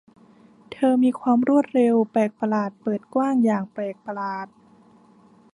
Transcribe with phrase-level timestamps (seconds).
[0.71, 4.47] เธอมีความรวดเร็วแปลกประหลาดเปิดกว้างอย่างแปลกประหลาด